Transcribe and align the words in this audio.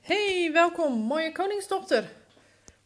Hey, 0.00 0.50
welkom, 0.52 0.92
mooie 0.92 1.32
koningsdochter. 1.32 2.04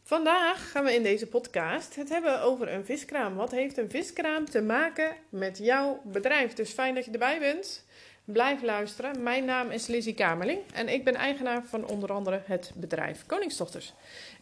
Vandaag 0.03 0.71
gaan 0.71 0.83
we 0.83 0.93
in 0.93 1.03
deze 1.03 1.27
podcast 1.27 1.95
het 1.95 2.09
hebben 2.09 2.41
over 2.41 2.73
een 2.73 2.85
viskraam. 2.85 3.35
Wat 3.35 3.51
heeft 3.51 3.77
een 3.77 3.89
viskraam 3.89 4.45
te 4.45 4.61
maken 4.61 5.15
met 5.29 5.57
jouw 5.57 6.01
bedrijf? 6.03 6.53
Dus 6.53 6.71
fijn 6.71 6.95
dat 6.95 7.05
je 7.05 7.11
erbij 7.11 7.39
bent. 7.39 7.85
Blijf 8.25 8.61
luisteren. 8.61 9.23
Mijn 9.23 9.45
naam 9.45 9.71
is 9.71 9.87
Lizzie 9.87 10.13
Kamerling 10.13 10.59
en 10.73 10.89
ik 10.89 11.03
ben 11.03 11.15
eigenaar 11.15 11.63
van 11.65 11.87
onder 11.87 12.11
andere 12.11 12.41
het 12.45 12.71
bedrijf 12.75 13.25
Koningsdochters. 13.25 13.93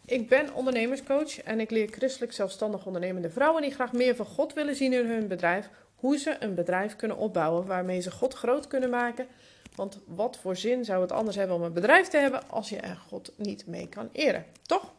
Ik 0.04 0.28
ben 0.28 0.54
ondernemerscoach 0.54 1.42
en 1.42 1.60
ik 1.60 1.70
leer 1.70 1.88
christelijk 1.88 2.32
zelfstandig 2.32 2.86
ondernemende 2.86 3.30
vrouwen 3.30 3.62
die 3.62 3.74
graag 3.74 3.92
meer 3.92 4.16
van 4.16 4.26
God 4.26 4.52
willen 4.52 4.76
zien 4.76 4.92
in 4.92 5.06
hun 5.06 5.28
bedrijf, 5.28 5.68
hoe 5.94 6.18
ze 6.18 6.36
een 6.38 6.54
bedrijf 6.54 6.96
kunnen 6.96 7.16
opbouwen 7.16 7.66
waarmee 7.66 8.00
ze 8.00 8.10
God 8.10 8.34
groot 8.34 8.66
kunnen 8.66 8.90
maken. 8.90 9.26
Want 9.74 9.98
wat 10.06 10.38
voor 10.38 10.56
zin 10.56 10.84
zou 10.84 11.00
het 11.00 11.12
anders 11.12 11.36
hebben 11.36 11.56
om 11.56 11.62
een 11.62 11.72
bedrijf 11.72 12.08
te 12.08 12.16
hebben 12.16 12.50
als 12.50 12.68
je 12.68 12.76
er 12.76 12.96
God 13.08 13.32
niet 13.36 13.66
mee 13.66 13.88
kan 13.88 14.08
eren, 14.12 14.46
toch? 14.62 14.92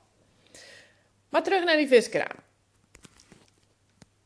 Maar 1.30 1.44
terug 1.44 1.64
naar 1.64 1.78
die 1.78 1.88
viskraam. 1.88 2.38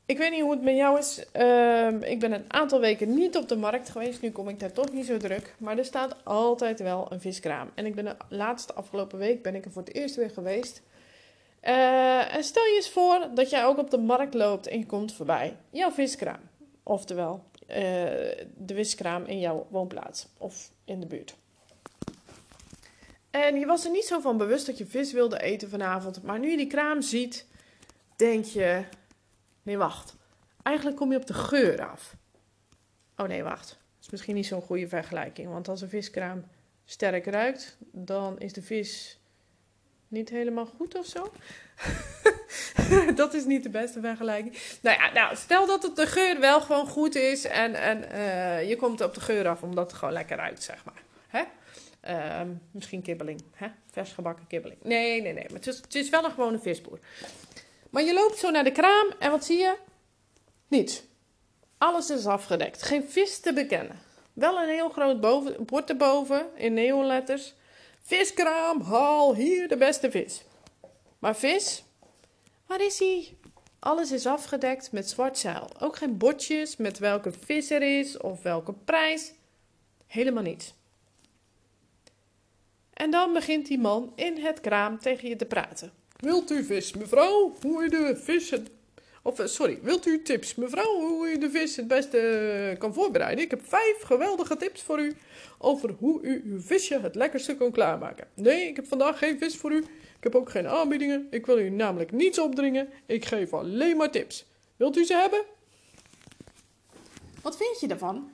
Ik 0.05 0.17
weet 0.17 0.31
niet 0.31 0.41
hoe 0.41 0.51
het 0.51 0.61
met 0.61 0.75
jou 0.75 0.97
is. 0.97 1.25
Ehm, 1.31 2.01
ik 2.01 2.19
ben 2.19 2.31
een 2.31 2.45
aantal 2.47 2.79
weken 2.79 3.13
niet 3.13 3.37
op 3.37 3.47
de 3.47 3.55
markt 3.55 3.89
geweest. 3.89 4.21
Nu 4.21 4.31
kom 4.31 4.49
ik 4.49 4.59
daar 4.59 4.71
toch 4.71 4.91
niet 4.91 5.05
zo 5.05 5.17
druk. 5.17 5.55
Maar 5.57 5.77
er 5.77 5.85
staat 5.85 6.15
altijd 6.23 6.79
wel 6.79 7.11
een 7.11 7.21
viskraam. 7.21 7.69
En 7.75 7.85
ik 7.85 7.95
ben 7.95 8.05
de 8.05 8.15
laatste 8.29 8.73
afgelopen 8.73 9.19
week 9.19 9.41
ben 9.41 9.55
ik 9.55 9.65
er 9.65 9.71
voor 9.71 9.81
het 9.81 9.93
eerst 9.93 10.15
weer 10.15 10.29
geweest. 10.29 10.81
Uh, 11.63 12.35
en 12.35 12.43
stel 12.43 12.63
je 12.63 12.75
eens 12.75 12.89
voor 12.89 13.27
dat 13.33 13.49
jij 13.49 13.65
ook 13.65 13.77
op 13.77 13.89
de 13.89 13.97
markt 13.97 14.33
loopt 14.33 14.67
en 14.67 14.79
je 14.79 14.85
komt 14.85 15.13
voorbij. 15.13 15.55
Jouw 15.69 15.91
viskraam. 15.91 16.39
Oftewel, 16.83 17.43
de 18.55 18.73
viskraam 18.73 19.25
in 19.25 19.39
jouw 19.39 19.67
woonplaats 19.69 20.27
of 20.37 20.71
in 20.85 20.99
de 20.99 21.05
buurt. 21.05 21.35
En 23.29 23.59
je 23.59 23.65
was 23.65 23.85
er 23.85 23.91
niet 23.91 24.05
zo 24.05 24.19
van 24.19 24.37
bewust 24.37 24.65
dat 24.65 24.77
je 24.77 24.85
vis 24.85 25.13
wilde 25.13 25.41
eten 25.41 25.69
vanavond. 25.69 26.23
Maar 26.23 26.39
nu 26.39 26.49
je 26.49 26.57
die 26.57 26.67
kraam 26.67 27.01
ziet, 27.01 27.45
denk 28.15 28.45
je: 28.45 28.83
nee, 29.61 29.77
wacht. 29.77 30.15
Eigenlijk 30.63 30.97
kom 30.97 31.11
je 31.11 31.17
op 31.17 31.25
de 31.25 31.33
geur 31.33 31.89
af. 31.89 32.15
Oh 33.17 33.27
nee, 33.27 33.43
wacht. 33.43 33.67
Dat 33.67 34.01
is 34.01 34.09
misschien 34.09 34.35
niet 34.35 34.45
zo'n 34.45 34.61
goede 34.61 34.87
vergelijking. 34.87 35.49
Want 35.49 35.67
als 35.67 35.81
een 35.81 35.89
viskraam 35.89 36.45
sterk 36.85 37.25
ruikt, 37.25 37.77
dan 37.91 38.39
is 38.39 38.53
de 38.53 38.61
vis 38.61 39.19
niet 40.07 40.29
helemaal 40.29 40.65
goed 40.65 40.95
of 40.95 41.05
zo. 41.05 41.31
dat 43.15 43.33
is 43.33 43.45
niet 43.45 43.63
de 43.63 43.69
beste 43.69 43.99
vergelijking. 43.99 44.57
Nou 44.81 44.99
ja, 44.99 45.11
nou, 45.11 45.35
stel 45.35 45.65
dat 45.65 45.83
het 45.83 45.95
de 45.95 46.07
geur 46.07 46.39
wel 46.39 46.61
gewoon 46.61 46.87
goed 46.87 47.15
is 47.15 47.45
en, 47.45 47.73
en 47.73 48.03
uh, 48.11 48.69
je 48.69 48.75
komt 48.75 49.01
op 49.01 49.13
de 49.13 49.21
geur 49.21 49.47
af 49.47 49.61
omdat 49.61 49.91
het 49.91 49.99
gewoon 49.99 50.13
lekker 50.13 50.37
ruikt, 50.37 50.63
zeg 50.63 50.83
maar. 50.85 51.01
Hè? 51.27 51.43
Uh, 52.07 52.49
misschien 52.71 53.01
kibbeling, 53.01 53.43
hè? 53.53 53.67
vers 53.91 54.11
gebakken 54.11 54.47
kibbeling. 54.47 54.83
Nee, 54.83 55.21
nee, 55.21 55.33
nee, 55.33 55.45
maar 55.47 55.57
het 55.57 55.67
is, 55.67 55.77
het 55.77 55.95
is 55.95 56.09
wel 56.09 56.23
een 56.23 56.31
gewone 56.31 56.59
visboer. 56.59 56.99
Maar 57.89 58.03
je 58.03 58.13
loopt 58.13 58.37
zo 58.37 58.49
naar 58.49 58.63
de 58.63 58.71
kraam 58.71 59.07
en 59.19 59.31
wat 59.31 59.45
zie 59.45 59.57
je? 59.57 59.75
Niets. 60.67 61.03
Alles 61.77 62.09
is 62.09 62.25
afgedekt. 62.25 62.83
Geen 62.83 63.03
vis 63.09 63.39
te 63.39 63.53
bekennen. 63.53 63.99
Wel 64.33 64.61
een 64.61 64.69
heel 64.69 64.89
groot 64.89 65.21
boven, 65.21 65.65
bord 65.65 65.89
erboven 65.89 66.47
in 66.55 66.73
neonletters. 66.73 67.53
Viskraam, 68.01 68.81
haal 68.81 69.35
hier 69.35 69.67
de 69.67 69.77
beste 69.77 70.11
vis. 70.11 70.43
Maar 71.19 71.35
vis, 71.35 71.83
waar 72.69 72.81
is 72.81 72.99
hij? 72.99 73.37
Alles 73.79 74.11
is 74.11 74.25
afgedekt 74.25 74.91
met 74.91 75.09
zwart 75.09 75.37
zeil. 75.37 75.69
Ook 75.79 75.95
geen 75.95 76.17
bordjes 76.17 76.77
met 76.77 76.99
welke 76.99 77.31
vis 77.31 77.69
er 77.69 77.99
is 77.99 78.17
of 78.17 78.41
welke 78.41 78.73
prijs. 78.73 79.31
Helemaal 80.07 80.43
niets. 80.43 80.73
En 82.93 83.11
dan 83.11 83.33
begint 83.33 83.67
die 83.67 83.79
man 83.79 84.13
in 84.15 84.37
het 84.37 84.59
kraam 84.61 84.99
tegen 84.99 85.29
je 85.29 85.35
te 85.35 85.45
praten. 85.45 85.91
Wilt 86.17 86.51
u 86.51 86.63
vis, 86.63 86.93
mevrouw? 86.93 87.55
Hoe 87.61 87.83
u 87.83 87.89
de 87.89 88.19
vis. 88.23 88.53
Of, 89.23 89.41
sorry, 89.43 89.79
wilt 89.81 90.05
u 90.05 90.21
tips, 90.21 90.55
mevrouw, 90.55 90.99
hoe 90.99 91.29
u 91.29 91.37
de 91.37 91.49
vis 91.49 91.75
het 91.75 91.87
beste 91.87 92.75
kan 92.77 92.93
voorbereiden? 92.93 93.43
Ik 93.43 93.49
heb 93.49 93.67
vijf 93.67 94.01
geweldige 94.01 94.57
tips 94.57 94.81
voor 94.81 94.99
u 94.99 95.15
over 95.57 95.89
hoe 95.89 96.21
u 96.21 96.41
uw 96.45 96.61
visje 96.61 96.99
het 96.99 97.15
lekkerste 97.15 97.55
kan 97.55 97.71
klaarmaken. 97.71 98.27
Nee, 98.35 98.67
ik 98.67 98.75
heb 98.75 98.87
vandaag 98.87 99.17
geen 99.17 99.37
vis 99.37 99.57
voor 99.57 99.71
u. 99.71 99.83
Ik 100.19 100.25
heb 100.25 100.35
ook 100.35 100.49
geen 100.49 100.67
aanbiedingen. 100.67 101.27
Ik 101.29 101.45
wil 101.45 101.59
u 101.59 101.69
namelijk 101.69 102.11
niets 102.11 102.39
opdringen. 102.39 102.89
Ik 103.05 103.25
geef 103.25 103.53
alleen 103.53 103.97
maar 103.97 104.11
tips. 104.11 104.45
Wilt 104.75 104.97
u 104.97 105.05
ze 105.05 105.13
hebben? 105.13 105.43
Wat 107.41 107.57
vind 107.57 107.79
je 107.79 107.87
daarvan? 107.87 108.31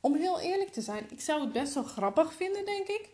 Om 0.00 0.14
heel 0.14 0.40
eerlijk 0.40 0.70
te 0.70 0.80
zijn, 0.80 1.06
ik 1.10 1.20
zou 1.20 1.40
het 1.40 1.52
best 1.52 1.74
wel 1.74 1.82
grappig 1.82 2.32
vinden, 2.32 2.64
denk 2.64 2.86
ik. 2.86 3.08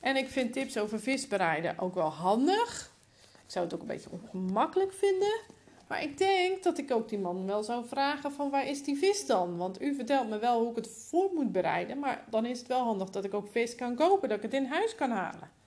En 0.00 0.16
ik 0.16 0.28
vind 0.28 0.52
tips 0.52 0.78
over 0.78 1.00
vis 1.00 1.26
bereiden 1.26 1.78
ook 1.78 1.94
wel 1.94 2.08
handig. 2.08 2.92
Ik 3.32 3.50
zou 3.50 3.64
het 3.64 3.74
ook 3.74 3.80
een 3.80 3.86
beetje 3.86 4.10
ongemakkelijk 4.10 4.92
vinden. 4.92 5.40
Maar 5.86 6.02
ik 6.02 6.18
denk 6.18 6.62
dat 6.62 6.78
ik 6.78 6.90
ook 6.90 7.08
die 7.08 7.18
man 7.18 7.46
wel 7.46 7.62
zou 7.62 7.86
vragen 7.86 8.32
van 8.32 8.50
waar 8.50 8.66
is 8.66 8.82
die 8.82 8.98
vis 8.98 9.26
dan? 9.26 9.56
Want 9.56 9.82
u 9.82 9.94
vertelt 9.94 10.28
me 10.28 10.38
wel 10.38 10.60
hoe 10.60 10.70
ik 10.70 10.76
het 10.76 10.88
voor 10.88 11.30
moet 11.34 11.52
bereiden. 11.52 11.98
Maar 11.98 12.24
dan 12.30 12.46
is 12.46 12.58
het 12.58 12.68
wel 12.68 12.82
handig 12.82 13.10
dat 13.10 13.24
ik 13.24 13.34
ook 13.34 13.48
vis 13.50 13.74
kan 13.74 13.94
kopen, 13.94 14.28
dat 14.28 14.36
ik 14.36 14.42
het 14.42 14.54
in 14.54 14.66
huis 14.66 14.94
kan 14.94 15.10
halen. 15.10 15.57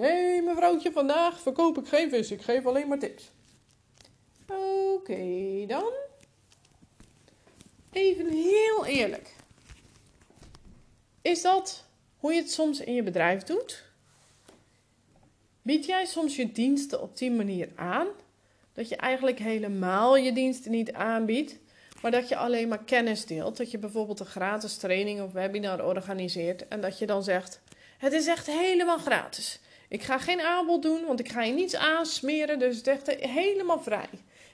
Nee, 0.00 0.42
mevrouwtje, 0.42 0.92
vandaag 0.92 1.40
verkoop 1.40 1.78
ik 1.78 1.88
geen 1.88 2.10
vis. 2.10 2.30
Ik 2.30 2.42
geef 2.42 2.66
alleen 2.66 2.88
maar 2.88 2.98
tips. 2.98 3.30
Oké, 4.94 5.64
dan. 5.66 5.92
Even 7.92 8.28
heel 8.28 8.86
eerlijk. 8.86 9.34
Is 11.22 11.42
dat 11.42 11.84
hoe 12.16 12.32
je 12.32 12.40
het 12.40 12.50
soms 12.50 12.80
in 12.80 12.94
je 12.94 13.02
bedrijf 13.02 13.42
doet? 13.42 13.84
Bied 15.62 15.84
jij 15.86 16.06
soms 16.06 16.36
je 16.36 16.52
diensten 16.52 17.02
op 17.02 17.16
die 17.16 17.30
manier 17.30 17.68
aan? 17.74 18.06
Dat 18.72 18.88
je 18.88 18.96
eigenlijk 18.96 19.38
helemaal 19.38 20.16
je 20.16 20.32
diensten 20.32 20.70
niet 20.70 20.92
aanbiedt, 20.92 21.58
maar 22.02 22.10
dat 22.10 22.28
je 22.28 22.36
alleen 22.36 22.68
maar 22.68 22.84
kennis 22.84 23.26
deelt. 23.26 23.56
Dat 23.56 23.70
je 23.70 23.78
bijvoorbeeld 23.78 24.20
een 24.20 24.26
gratis 24.26 24.76
training 24.76 25.20
of 25.20 25.32
webinar 25.32 25.84
organiseert 25.84 26.68
en 26.68 26.80
dat 26.80 26.98
je 26.98 27.06
dan 27.06 27.22
zegt: 27.22 27.60
Het 27.98 28.12
is 28.12 28.26
echt 28.26 28.46
helemaal 28.46 28.98
gratis. 28.98 29.60
Ik 29.90 30.02
ga 30.02 30.18
geen 30.18 30.40
aanbod 30.40 30.82
doen, 30.82 31.04
want 31.06 31.20
ik 31.20 31.28
ga 31.28 31.42
je 31.42 31.52
niets 31.52 31.76
aansmeren, 31.76 32.58
dus 32.58 32.76
het 32.76 32.86
is 32.86 32.92
echt 32.92 33.24
helemaal 33.24 33.80
vrij. 33.80 34.08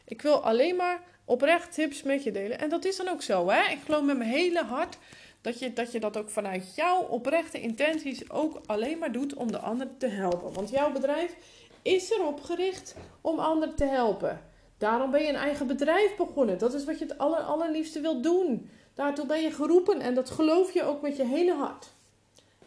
Ik 0.05 0.23
wil 0.23 0.43
alleen 0.43 0.77
maar 0.77 1.01
oprecht 1.25 1.75
tips 1.75 2.03
met 2.03 2.23
je 2.23 2.33
delen. 2.33 2.59
En 2.59 2.69
dat 2.69 2.85
is 2.85 2.97
dan 2.97 3.09
ook 3.09 3.23
zo, 3.23 3.49
hè? 3.49 3.73
Ik 3.73 3.79
geloof 3.85 4.03
met 4.03 4.19
mijn 4.19 4.31
hele 4.31 4.65
hart 4.65 4.99
dat 5.41 5.59
je, 5.59 5.73
dat 5.73 5.93
je 5.93 6.01
dat 6.01 6.17
ook 6.17 6.31
vanuit 6.31 6.75
jouw 6.75 7.03
oprechte 7.03 7.61
intenties 7.61 8.31
ook 8.31 8.61
alleen 8.67 8.99
maar 8.99 9.13
doet 9.13 9.35
om 9.35 9.53
de 9.53 9.59
ander 9.59 9.89
te 9.99 10.07
helpen. 10.07 10.53
Want 10.53 10.71
jouw 10.71 10.93
bedrijf 10.93 11.35
is 11.83 12.11
erop 12.11 12.43
gericht 12.43 12.95
om 13.21 13.39
anderen 13.39 13.75
te 13.75 13.85
helpen. 13.85 14.41
Daarom 14.79 15.11
ben 15.11 15.23
je 15.23 15.29
een 15.29 15.35
eigen 15.35 15.67
bedrijf 15.67 16.17
begonnen. 16.17 16.59
Dat 16.59 16.75
is 16.75 16.85
wat 16.85 16.99
je 16.99 17.05
het 17.05 17.19
aller, 17.19 17.41
allerliefste 17.41 18.01
wilt 18.01 18.23
doen. 18.23 18.71
Daartoe 18.95 19.27
ben 19.27 19.43
je 19.43 19.51
geroepen 19.51 20.01
en 20.01 20.15
dat 20.15 20.31
geloof 20.31 20.73
je 20.73 20.83
ook 20.83 21.03
met 21.03 21.17
je 21.17 21.25
hele 21.25 21.55
hart. 21.55 21.89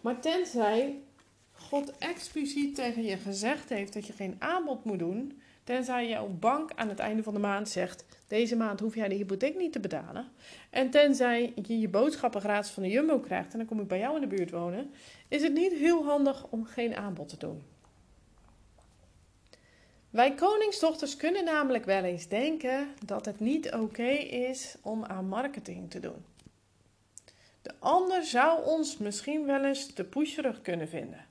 Maar 0.02 0.20
tenzij 0.20 1.02
God 1.70 1.98
expliciet 1.98 2.76
tegen 2.76 3.04
je 3.04 3.18
gezegd 3.18 3.70
heeft 3.70 3.94
dat 3.94 4.08
je 4.08 4.14
geen 4.14 4.36
aanbod 4.40 4.84
moet 4.84 5.00
doen, 5.00 5.42
tenzij 5.64 6.08
jouw 6.08 6.28
bank 6.28 6.72
aan 6.76 6.90
het 6.90 7.00
einde 7.00 7.24
van 7.24 7.34
de 7.34 7.40
maand 7.40 7.70
zegt: 7.70 8.06
deze 8.28 8.56
maand 8.56 8.80
hoef 8.80 8.96
jij 8.96 9.08
de 9.08 9.16
hypotheek 9.16 9.58
niet 9.58 9.72
te 9.72 9.80
betalen. 9.80 10.28
En 10.70 10.90
tenzij 10.90 11.54
je 11.56 11.80
je 11.80 11.88
boodschappen 11.88 12.42
gratis 12.42 12.72
van 12.72 12.84
de 12.84 12.90
Jumbo 12.90 13.20
krijgt 13.20 13.52
en 13.52 13.58
dan 13.58 13.68
kom 13.68 13.80
ik 13.80 13.88
bij 13.88 14.00
jou 14.00 14.16
in 14.16 14.22
de 14.22 14.36
buurt 14.36 14.52
wonen, 14.52 14.92
is 15.28 15.42
het 15.42 15.54
niet 15.54 15.74
heel 15.74 16.04
handig 16.04 16.48
om 16.50 16.66
geen 16.66 16.96
aanbod 16.96 17.30
te 17.30 17.38
doen. 17.38 17.64
Wij 20.10 20.34
koningsdochters 20.34 21.16
kunnen 21.16 21.46
namelijk 21.46 21.86
wel 21.86 22.04
eens 22.04 22.28
denken 22.28 22.88
dat 23.06 23.26
het 23.26 23.40
niet 23.40 23.74
oké 23.74 24.10
is 24.48 24.76
om 24.82 25.06
aan 25.06 25.28
marketing 25.28 25.90
te 25.90 26.00
doen. 26.00 26.26
De 27.62 27.74
ander 27.80 28.24
zou 28.24 28.66
ons 28.66 28.98
misschien 28.98 29.46
wel 29.46 29.64
eens 29.64 29.94
te 29.94 30.04
pusherig 30.04 30.62
kunnen 30.62 30.90
vinden. 30.90 31.29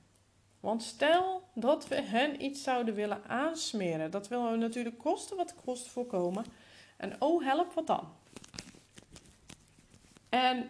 Want 0.59 0.83
stel 0.83 1.43
dat 1.53 1.87
we 1.87 2.01
hen 2.01 2.43
iets 2.43 2.63
zouden 2.63 2.95
willen 2.95 3.23
aansmeren, 3.27 4.11
dat 4.11 4.27
willen 4.27 4.51
we 4.51 4.57
natuurlijk 4.57 4.97
kosten 4.97 5.37
wat 5.37 5.55
kost 5.65 5.87
voorkomen. 5.87 6.45
En 6.97 7.21
oh 7.21 7.43
help, 7.43 7.73
wat 7.73 7.87
dan? 7.87 8.07
En 10.29 10.69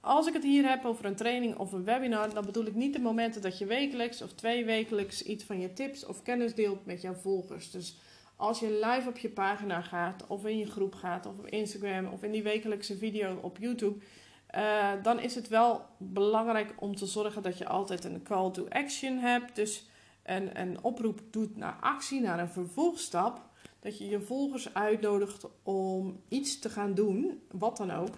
als 0.00 0.26
ik 0.26 0.32
het 0.32 0.42
hier 0.42 0.68
heb 0.68 0.84
over 0.84 1.04
een 1.04 1.16
training 1.16 1.56
of 1.56 1.72
een 1.72 1.84
webinar, 1.84 2.34
dan 2.34 2.44
bedoel 2.44 2.66
ik 2.66 2.74
niet 2.74 2.92
de 2.92 3.00
momenten 3.00 3.42
dat 3.42 3.58
je 3.58 3.66
wekelijks 3.66 4.22
of 4.22 4.32
twee 4.32 4.64
wekelijks 4.64 5.22
iets 5.22 5.44
van 5.44 5.60
je 5.60 5.72
tips 5.72 6.04
of 6.04 6.22
kennis 6.22 6.54
deelt 6.54 6.86
met 6.86 7.00
jouw 7.00 7.14
volgers. 7.14 7.70
Dus 7.70 7.96
als 8.36 8.60
je 8.60 8.80
live 8.84 9.08
op 9.08 9.18
je 9.18 9.28
pagina 9.28 9.80
gaat, 9.80 10.26
of 10.26 10.46
in 10.46 10.58
je 10.58 10.66
groep 10.66 10.94
gaat, 10.94 11.26
of 11.26 11.38
op 11.38 11.46
Instagram, 11.46 12.06
of 12.06 12.22
in 12.22 12.30
die 12.30 12.42
wekelijkse 12.42 12.96
video 12.96 13.38
op 13.42 13.58
YouTube, 13.58 14.04
uh, 14.56 14.92
dan 15.02 15.20
is 15.20 15.34
het 15.34 15.48
wel 15.48 15.86
belangrijk 15.98 16.74
om 16.78 16.96
te 16.96 17.06
zorgen 17.06 17.42
dat 17.42 17.58
je 17.58 17.66
altijd 17.66 18.04
een 18.04 18.22
call 18.22 18.50
to 18.50 18.66
action 18.68 19.18
hebt. 19.18 19.56
Dus 19.56 19.86
een, 20.22 20.60
een 20.60 20.82
oproep 20.82 21.20
doet 21.30 21.56
naar 21.56 21.76
actie, 21.80 22.20
naar 22.20 22.38
een 22.38 22.48
vervolgstap. 22.48 23.40
Dat 23.80 23.98
je 23.98 24.08
je 24.08 24.20
volgers 24.20 24.74
uitnodigt 24.74 25.46
om 25.62 26.22
iets 26.28 26.58
te 26.58 26.70
gaan 26.70 26.94
doen, 26.94 27.42
wat 27.50 27.76
dan 27.76 27.90
ook, 27.90 28.14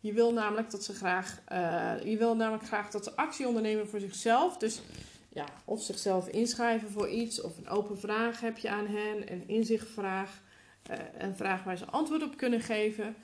Je 0.00 0.12
wil 0.12 0.32
namelijk 0.32 0.70
dat 0.70 0.84
ze 0.84 0.94
graag, 0.94 1.40
uh, 1.52 1.94
je 2.04 2.16
wil 2.16 2.36
namelijk 2.36 2.66
graag 2.66 2.90
dat 2.90 3.04
ze 3.04 3.16
actie 3.16 3.46
ondernemen 3.46 3.88
voor 3.88 4.00
zichzelf. 4.00 4.56
Dus 4.56 4.80
ja, 5.28 5.44
of 5.64 5.82
zichzelf 5.82 6.28
inschrijven 6.28 6.90
voor 6.90 7.08
iets, 7.08 7.40
of 7.40 7.58
een 7.58 7.68
open 7.68 7.98
vraag 7.98 8.40
heb 8.40 8.58
je 8.58 8.68
aan 8.68 8.86
hen, 8.86 9.32
een 9.32 9.48
inzichtvraag, 9.48 10.42
uh, 10.90 10.96
een 11.18 11.36
vraag 11.36 11.64
waar 11.64 11.76
ze 11.76 11.86
antwoord 11.86 12.22
op 12.22 12.36
kunnen 12.36 12.60
geven 12.60 13.16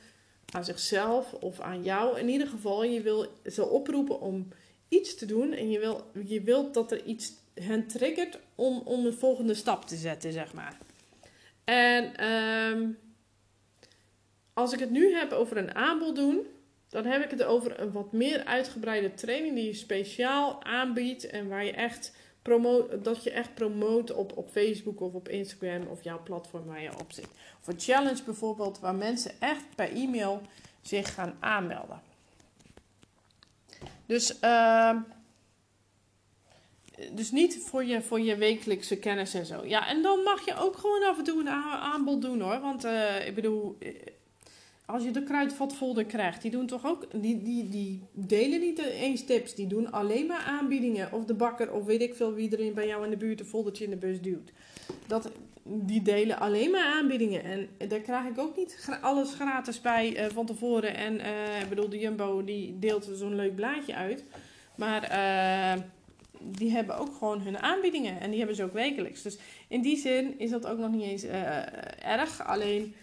aan 0.55 0.65
zichzelf 0.65 1.33
of 1.33 1.61
aan 1.61 1.83
jou. 1.83 2.19
In 2.19 2.29
ieder 2.29 2.47
geval, 2.47 2.85
je 2.85 3.01
wil 3.01 3.27
ze 3.47 3.67
oproepen 3.67 4.21
om 4.21 4.49
iets 4.89 5.15
te 5.15 5.27
doen 5.27 5.53
en 5.53 5.71
je, 5.71 5.79
wil, 5.79 6.11
je 6.25 6.41
wilt 6.41 6.75
dat 6.75 6.93
er 6.93 7.05
iets 7.05 7.33
hen 7.55 7.87
triggert 7.87 8.39
om, 8.55 8.83
om 8.85 9.07
een 9.07 9.13
volgende 9.13 9.55
stap 9.55 9.85
te 9.85 9.97
zetten, 9.97 10.33
zeg 10.33 10.53
maar. 10.53 10.79
En 11.65 12.29
um, 12.29 12.99
als 14.53 14.73
ik 14.73 14.79
het 14.79 14.91
nu 14.91 15.15
heb 15.15 15.33
over 15.33 15.57
een 15.57 15.75
aanbod 15.75 16.17
doen, 16.17 16.47
dan 16.89 17.05
heb 17.05 17.25
ik 17.25 17.31
het 17.31 17.43
over 17.43 17.81
een 17.81 17.93
wat 17.93 18.13
meer 18.13 18.45
uitgebreide 18.45 19.15
training 19.15 19.55
die 19.55 19.65
je 19.65 19.75
speciaal 19.75 20.65
aanbiedt 20.65 21.27
en 21.27 21.49
waar 21.49 21.65
je 21.65 21.73
echt 21.73 22.13
dat 23.03 23.23
je 23.23 23.31
echt 23.31 23.55
promoot 23.55 24.13
op, 24.13 24.37
op 24.37 24.51
Facebook 24.51 25.01
of 25.01 25.13
op 25.13 25.29
Instagram 25.29 25.87
of 25.87 26.05
jouw 26.05 26.23
platform 26.23 26.65
waar 26.65 26.83
je 26.83 26.99
op 27.01 27.13
zit. 27.13 27.29
Of 27.61 27.67
een 27.67 27.81
challenge 27.81 28.23
bijvoorbeeld, 28.25 28.79
waar 28.79 28.95
mensen 28.95 29.41
echt 29.41 29.65
per 29.75 29.93
e-mail 29.93 30.43
zich 30.81 31.15
gaan 31.15 31.37
aanmelden. 31.41 32.01
Dus, 34.07 34.39
uh, 34.41 34.97
dus 37.13 37.31
niet 37.31 37.63
voor 37.65 37.85
je, 37.85 38.03
voor 38.03 38.21
je 38.21 38.37
wekelijkse 38.37 38.99
kennis 38.99 39.35
en 39.35 39.47
zo. 39.47 39.65
Ja, 39.65 39.89
en 39.89 40.03
dan 40.03 40.23
mag 40.23 40.45
je 40.45 40.55
ook 40.57 40.77
gewoon 40.77 41.05
af 41.05 41.19
en 41.19 41.25
toe 41.25 41.41
een 41.41 41.49
aanbod 41.49 42.23
doen 42.23 42.41
hoor. 42.41 42.61
Want 42.61 42.85
uh, 42.85 43.27
ik 43.27 43.35
bedoel, 43.35 43.79
als 44.91 45.05
je 45.05 45.11
de 45.11 45.23
kruidvatfolder 45.23 46.05
krijgt, 46.05 46.43
die 46.43 46.51
doen 46.51 46.67
toch 46.67 46.87
ook, 46.87 47.07
die, 47.23 47.43
die, 47.43 47.69
die 47.69 48.03
delen 48.13 48.61
niet 48.61 48.79
eens 48.79 49.25
tips, 49.25 49.55
die 49.55 49.67
doen 49.67 49.93
alleen 49.93 50.27
maar 50.27 50.43
aanbiedingen. 50.47 51.13
Of 51.13 51.25
de 51.25 51.35
bakker, 51.35 51.73
of 51.73 51.85
weet 51.85 52.03
ik 52.03 52.15
veel 52.15 52.35
wie 52.35 52.57
er 52.57 52.73
bij 52.73 52.87
jou 52.87 53.05
in 53.05 53.11
de 53.11 53.17
buurt 53.17 53.41
een 53.41 53.47
foldertje 53.47 53.85
in 53.85 53.91
de 53.91 53.97
bus 53.97 54.21
duwt. 54.21 54.53
Dat, 55.07 55.31
die 55.63 56.03
delen 56.03 56.39
alleen 56.39 56.71
maar 56.71 56.85
aanbiedingen. 56.85 57.45
En 57.45 57.89
daar 57.89 58.01
krijg 58.01 58.27
ik 58.27 58.39
ook 58.39 58.57
niet 58.57 58.89
alles 59.01 59.35
gratis 59.35 59.81
bij 59.81 60.25
uh, 60.25 60.31
van 60.33 60.47
tevoren. 60.47 60.97
En 60.97 61.15
uh, 61.15 61.61
ik 61.61 61.69
bedoel, 61.69 61.89
de 61.89 61.99
Jumbo 61.99 62.45
die 62.45 62.79
deelt 62.79 63.11
zo'n 63.15 63.35
leuk 63.35 63.55
blaadje 63.55 63.95
uit. 63.95 64.25
Maar 64.77 65.11
uh, 65.11 65.83
die 66.41 66.71
hebben 66.71 66.99
ook 66.99 67.15
gewoon 67.15 67.41
hun 67.41 67.59
aanbiedingen. 67.59 68.21
En 68.21 68.29
die 68.29 68.39
hebben 68.39 68.57
ze 68.57 68.65
ook 68.65 68.73
wekelijks. 68.73 69.23
Dus 69.23 69.39
in 69.69 69.83
die 69.83 69.97
zin 69.97 70.39
is 70.39 70.51
dat 70.51 70.67
ook 70.67 70.79
nog 70.79 70.91
niet 70.91 71.05
eens 71.05 71.25
erg. 72.03 72.47
Alleen 72.47 72.95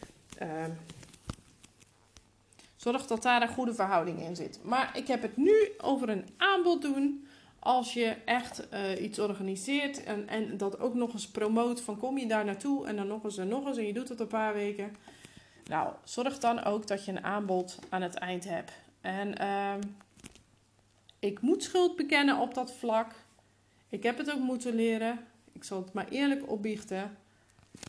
Zorg 2.85 3.07
dat 3.07 3.23
daar 3.23 3.41
een 3.41 3.47
goede 3.47 3.73
verhouding 3.73 4.21
in 4.21 4.35
zit. 4.35 4.59
Maar 4.63 4.97
ik 4.97 5.07
heb 5.07 5.21
het 5.21 5.37
nu 5.37 5.71
over 5.77 6.09
een 6.09 6.25
aanbod 6.37 6.81
doen. 6.81 7.27
Als 7.59 7.93
je 7.93 8.15
echt 8.25 8.67
uh, 8.73 9.03
iets 9.03 9.19
organiseert 9.19 10.03
en, 10.03 10.27
en 10.27 10.57
dat 10.57 10.79
ook 10.79 10.93
nog 10.93 11.13
eens 11.13 11.27
promoot 11.27 11.81
van 11.81 11.97
kom 11.97 12.17
je 12.17 12.27
daar 12.27 12.45
naartoe 12.45 12.87
en 12.87 12.95
dan 12.95 13.07
nog 13.07 13.23
eens 13.23 13.37
en 13.37 13.47
nog 13.47 13.67
eens 13.67 13.77
en 13.77 13.85
je 13.85 13.93
doet 13.93 14.09
het 14.09 14.19
een 14.19 14.27
paar 14.27 14.53
weken. 14.53 14.95
Nou, 15.65 15.93
zorg 16.03 16.39
dan 16.39 16.63
ook 16.63 16.87
dat 16.87 17.05
je 17.05 17.11
een 17.11 17.23
aanbod 17.23 17.79
aan 17.89 18.01
het 18.01 18.15
eind 18.15 18.43
hebt. 18.49 18.71
En 19.01 19.41
uh, 19.41 19.73
ik 21.19 21.41
moet 21.41 21.63
schuld 21.63 21.95
bekennen 21.95 22.39
op 22.39 22.53
dat 22.53 22.73
vlak. 22.73 23.11
Ik 23.89 24.03
heb 24.03 24.17
het 24.17 24.31
ook 24.31 24.39
moeten 24.39 24.75
leren. 24.75 25.19
Ik 25.53 25.63
zal 25.63 25.81
het 25.81 25.93
maar 25.93 26.07
eerlijk 26.09 26.49
opbiechten. 26.51 27.17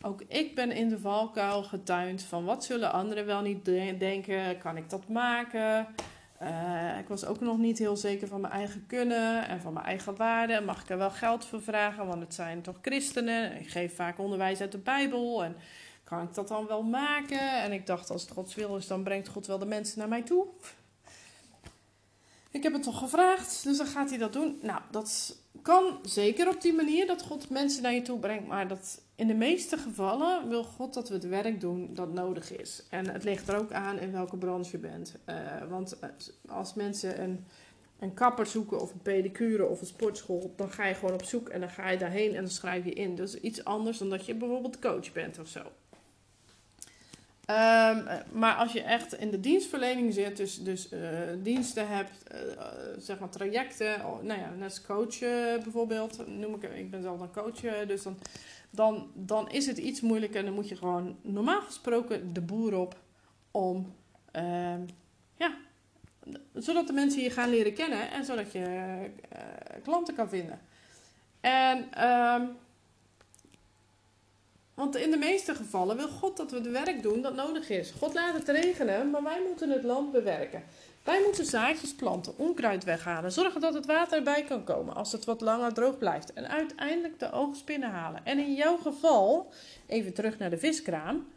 Ook 0.03 0.21
ik 0.27 0.55
ben 0.55 0.71
in 0.71 0.89
de 0.89 0.99
valkuil 0.99 1.63
getuind 1.63 2.23
van 2.23 2.45
wat 2.45 2.63
zullen 2.65 2.91
anderen 2.91 3.25
wel 3.25 3.41
niet 3.41 3.65
denken? 3.99 4.57
Kan 4.57 4.77
ik 4.77 4.89
dat 4.89 5.07
maken? 5.07 5.87
Uh, 6.41 6.97
ik 6.99 7.07
was 7.07 7.25
ook 7.25 7.39
nog 7.39 7.57
niet 7.57 7.77
heel 7.77 7.95
zeker 7.95 8.27
van 8.27 8.41
mijn 8.41 8.53
eigen 8.53 8.85
kunnen 8.87 9.47
en 9.47 9.61
van 9.61 9.73
mijn 9.73 9.85
eigen 9.85 10.15
waarde. 10.15 10.61
Mag 10.61 10.81
ik 10.81 10.89
er 10.89 10.97
wel 10.97 11.11
geld 11.11 11.45
voor 11.45 11.61
vragen? 11.61 12.07
Want 12.07 12.21
het 12.21 12.33
zijn 12.33 12.61
toch 12.61 12.77
christenen. 12.81 13.59
Ik 13.59 13.69
geef 13.69 13.95
vaak 13.95 14.19
onderwijs 14.19 14.61
uit 14.61 14.71
de 14.71 14.77
Bijbel. 14.77 15.43
En 15.43 15.55
kan 16.03 16.21
ik 16.21 16.33
dat 16.33 16.47
dan 16.47 16.67
wel 16.67 16.83
maken? 16.83 17.61
En 17.63 17.71
ik 17.71 17.85
dacht, 17.85 18.09
als 18.09 18.21
het 18.21 18.31
Gods 18.31 18.55
wil 18.55 18.75
is, 18.75 18.87
dan 18.87 19.03
brengt 19.03 19.27
God 19.27 19.47
wel 19.47 19.57
de 19.57 19.65
mensen 19.65 19.99
naar 19.99 20.07
mij 20.07 20.21
toe. 20.21 20.45
Ik 22.51 22.63
heb 22.63 22.73
het 22.73 22.83
toch 22.83 22.97
gevraagd, 22.97 23.63
dus 23.63 23.77
dan 23.77 23.87
gaat 23.87 24.09
hij 24.09 24.17
dat 24.17 24.33
doen. 24.33 24.59
Nou, 24.61 24.81
dat 24.91 25.37
kan 25.67 25.99
zeker 26.01 26.47
op 26.47 26.61
die 26.61 26.73
manier 26.73 27.07
dat 27.07 27.23
God 27.23 27.49
mensen 27.49 27.83
naar 27.83 27.93
je 27.93 28.01
toe 28.01 28.19
brengt. 28.19 28.47
Maar 28.47 28.67
dat 28.67 29.01
in 29.15 29.27
de 29.27 29.33
meeste 29.33 29.77
gevallen 29.77 30.49
wil 30.49 30.63
God 30.63 30.93
dat 30.93 31.09
we 31.09 31.13
het 31.13 31.27
werk 31.27 31.61
doen 31.61 31.93
dat 31.93 32.13
nodig 32.13 32.57
is. 32.57 32.83
En 32.89 33.09
het 33.09 33.23
ligt 33.23 33.47
er 33.47 33.57
ook 33.57 33.71
aan 33.71 33.99
in 33.99 34.11
welke 34.11 34.37
branche 34.37 34.71
je 34.71 34.77
bent. 34.77 35.15
Uh, 35.25 35.35
want 35.69 35.99
als 36.47 36.73
mensen 36.73 37.21
een, 37.21 37.45
een 37.99 38.13
kapper 38.13 38.45
zoeken 38.45 38.81
of 38.81 38.91
een 38.93 39.01
pedicure 39.01 39.65
of 39.65 39.81
een 39.81 39.87
sportschool, 39.87 40.53
dan 40.55 40.71
ga 40.71 40.85
je 40.85 40.93
gewoon 40.93 41.13
op 41.13 41.23
zoek 41.23 41.49
en 41.49 41.59
dan 41.59 41.69
ga 41.69 41.89
je 41.89 41.97
daarheen 41.97 42.35
en 42.35 42.41
dan 42.41 42.51
schrijf 42.51 42.85
je 42.85 42.93
in. 42.93 43.15
Dus 43.15 43.39
iets 43.39 43.63
anders 43.63 43.97
dan 43.97 44.09
dat 44.09 44.25
je 44.25 44.35
bijvoorbeeld 44.35 44.79
coach 44.79 45.11
bent 45.11 45.39
of 45.39 45.47
zo. 45.47 45.61
Um, 47.49 48.07
maar 48.31 48.55
als 48.55 48.73
je 48.73 48.81
echt 48.81 49.13
in 49.13 49.29
de 49.29 49.39
dienstverlening 49.39 50.13
zit, 50.13 50.37
dus, 50.37 50.63
dus 50.63 50.91
uh, 50.91 50.99
diensten 51.43 51.87
hebt, 51.87 52.11
uh, 52.33 52.39
zeg 52.97 53.19
maar 53.19 53.29
trajecten, 53.29 54.05
oh, 54.05 54.23
nou 54.23 54.39
ja, 54.39 54.49
net 54.49 54.63
als 54.63 54.81
coach 54.81 55.19
bijvoorbeeld, 55.63 56.27
noem 56.27 56.55
ik, 56.55 56.63
ik 56.63 56.91
ben 56.91 57.01
zelf 57.01 57.19
een 57.19 57.31
coach, 57.31 57.85
dus 57.85 58.03
dan 58.03 58.17
dan, 58.69 59.11
dan 59.13 59.49
is 59.49 59.65
het 59.65 59.77
iets 59.77 60.01
moeilijker. 60.01 60.39
En 60.39 60.45
dan 60.45 60.53
moet 60.53 60.69
je 60.69 60.75
gewoon 60.75 61.17
normaal 61.21 61.61
gesproken 61.61 62.33
de 62.33 62.41
boer 62.41 62.75
op 62.75 62.99
om, 63.51 63.93
uh, 64.35 64.75
ja, 65.35 65.57
zodat 66.53 66.87
de 66.87 66.93
mensen 66.93 67.21
je 67.21 67.29
gaan 67.29 67.49
leren 67.49 67.73
kennen 67.73 68.11
en 68.11 68.25
zodat 68.25 68.51
je 68.51 68.95
klanten 69.83 70.15
kan 70.15 70.29
vinden. 70.29 70.59
En, 71.39 72.05
um, 72.07 72.57
want 74.77 74.95
in 74.95 75.11
de 75.11 75.17
meeste 75.17 75.55
gevallen 75.55 75.97
wil 75.97 76.07
God 76.07 76.37
dat 76.37 76.51
we 76.51 76.57
het 76.57 76.71
werk 76.71 77.01
doen 77.01 77.21
dat 77.21 77.35
nodig 77.35 77.69
is. 77.69 77.93
God 77.99 78.13
laat 78.13 78.33
het 78.33 78.47
regenen, 78.47 79.09
maar 79.09 79.23
wij 79.23 79.41
moeten 79.47 79.69
het 79.69 79.83
land 79.83 80.11
bewerken. 80.11 80.63
Wij 81.03 81.21
moeten 81.23 81.45
zaadjes 81.45 81.95
planten, 81.95 82.37
onkruid 82.37 82.83
weghalen, 82.83 83.31
zorgen 83.31 83.61
dat 83.61 83.73
het 83.73 83.85
water 83.85 84.17
erbij 84.17 84.43
kan 84.43 84.63
komen 84.63 84.95
als 84.95 85.11
het 85.11 85.25
wat 85.25 85.41
langer 85.41 85.73
droog 85.73 85.97
blijft 85.97 86.33
en 86.33 86.49
uiteindelijk 86.49 87.19
de 87.19 87.31
oogst 87.31 87.65
binnenhalen. 87.65 88.25
En 88.25 88.39
in 88.39 88.53
jouw 88.53 88.77
geval, 88.77 89.51
even 89.87 90.13
terug 90.13 90.37
naar 90.37 90.49
de 90.49 90.57
viskraam, 90.57 91.27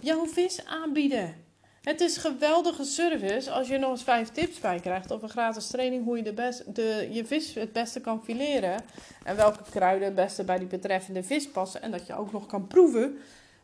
jouw 0.00 0.26
vis 0.26 0.64
aanbieden. 0.64 1.45
Het 1.86 2.00
is 2.00 2.16
geweldige 2.16 2.84
service 2.84 3.50
als 3.50 3.68
je 3.68 3.78
nog 3.78 3.90
eens 3.90 4.02
vijf 4.02 4.28
tips 4.28 4.60
bij 4.60 4.80
krijgt 4.80 5.10
of 5.10 5.22
een 5.22 5.28
gratis 5.28 5.66
training 5.66 6.04
hoe 6.04 6.16
je 6.16 6.22
de 6.22 6.32
best, 6.32 6.74
de, 6.74 7.08
je 7.10 7.24
vis 7.24 7.54
het 7.54 7.72
beste 7.72 8.00
kan 8.00 8.24
fileren 8.24 8.84
en 9.24 9.36
welke 9.36 9.62
kruiden 9.70 10.06
het 10.06 10.14
beste 10.14 10.44
bij 10.44 10.58
die 10.58 10.66
betreffende 10.66 11.22
vis 11.22 11.48
passen 11.48 11.82
en 11.82 11.90
dat 11.90 12.06
je 12.06 12.14
ook 12.14 12.32
nog 12.32 12.46
kan 12.46 12.66
proeven. 12.66 13.18